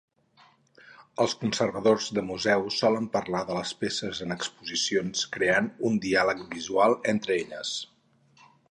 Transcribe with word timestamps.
Els 1.25 1.35
conservadors 1.41 2.07
de 2.19 2.23
museus 2.31 2.79
solen 2.85 3.11
parlar 3.17 3.43
de 3.51 3.59
les 3.59 3.75
peces 3.83 4.25
en 4.27 4.37
exposicions 4.39 5.29
creant 5.37 5.71
"un 5.91 6.03
diàleg 6.09 6.47
visual" 6.57 7.01
entre 7.17 7.41
elles. 7.47 7.79